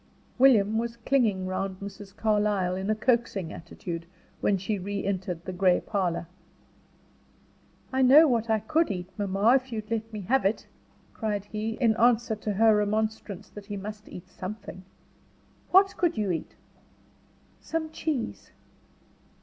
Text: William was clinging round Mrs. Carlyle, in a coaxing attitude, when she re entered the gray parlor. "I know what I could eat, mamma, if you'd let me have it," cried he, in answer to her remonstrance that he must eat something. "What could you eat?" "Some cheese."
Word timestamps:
William 0.39 0.79
was 0.79 0.97
clinging 0.97 1.45
round 1.45 1.79
Mrs. 1.79 2.17
Carlyle, 2.17 2.75
in 2.75 2.89
a 2.89 2.95
coaxing 2.95 3.53
attitude, 3.53 4.07
when 4.39 4.57
she 4.57 4.79
re 4.79 5.05
entered 5.05 5.45
the 5.45 5.53
gray 5.53 5.79
parlor. 5.79 6.25
"I 7.93 8.01
know 8.01 8.27
what 8.27 8.49
I 8.49 8.57
could 8.61 8.89
eat, 8.89 9.11
mamma, 9.19 9.53
if 9.57 9.71
you'd 9.71 9.91
let 9.91 10.11
me 10.11 10.21
have 10.21 10.43
it," 10.43 10.65
cried 11.13 11.45
he, 11.45 11.73
in 11.73 11.95
answer 11.97 12.35
to 12.35 12.53
her 12.53 12.75
remonstrance 12.75 13.49
that 13.51 13.67
he 13.67 13.77
must 13.77 14.09
eat 14.09 14.27
something. 14.27 14.83
"What 15.69 15.95
could 15.97 16.17
you 16.17 16.31
eat?" 16.31 16.55
"Some 17.61 17.91
cheese." 17.91 18.49